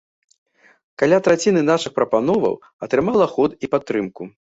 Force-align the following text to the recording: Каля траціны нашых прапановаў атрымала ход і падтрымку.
Каля 1.01 1.19
траціны 1.27 1.61
нашых 1.71 1.91
прапановаў 1.99 2.55
атрымала 2.87 3.29
ход 3.35 3.51
і 3.67 3.71
падтрымку. 3.75 4.23